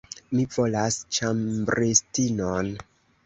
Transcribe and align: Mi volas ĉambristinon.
Mi 0.37 0.45
volas 0.53 0.95
ĉambristinon. 1.17 2.73